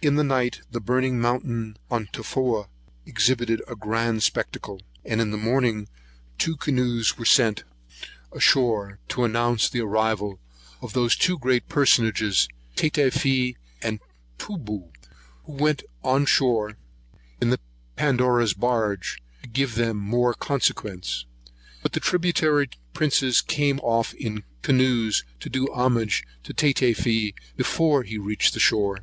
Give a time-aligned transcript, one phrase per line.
[0.00, 2.68] In the night, the burning mountain on Tofoa
[3.04, 5.88] exhibited a very grand spectacle; and in the morning
[6.38, 7.64] two canoes were sent
[8.32, 10.40] on shore, to announce the arrival
[10.80, 14.00] of those two great personages, Tatafee and
[14.38, 14.90] Toobou,
[15.44, 16.78] who went on shore
[17.42, 17.60] in the
[17.94, 21.26] Pandora's barge, to give them more consequence;
[21.82, 28.16] but the tributary princes came off in canoes, to do homage to Tatafee before he
[28.16, 29.00] reached the shore.